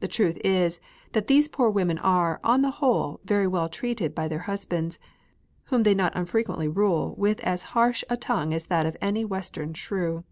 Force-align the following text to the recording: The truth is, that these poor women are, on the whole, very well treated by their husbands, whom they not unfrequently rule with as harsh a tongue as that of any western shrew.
The 0.00 0.08
truth 0.08 0.36
is, 0.44 0.80
that 1.12 1.28
these 1.28 1.46
poor 1.46 1.70
women 1.70 1.96
are, 1.98 2.40
on 2.42 2.62
the 2.62 2.72
whole, 2.72 3.20
very 3.24 3.46
well 3.46 3.68
treated 3.68 4.12
by 4.12 4.26
their 4.26 4.40
husbands, 4.50 4.98
whom 5.66 5.84
they 5.84 5.94
not 5.94 6.12
unfrequently 6.16 6.66
rule 6.66 7.14
with 7.16 7.38
as 7.44 7.62
harsh 7.70 8.02
a 8.10 8.16
tongue 8.16 8.52
as 8.52 8.66
that 8.66 8.84
of 8.84 8.96
any 9.00 9.24
western 9.24 9.72
shrew. 9.72 10.24